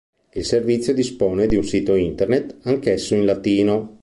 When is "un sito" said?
1.57-1.93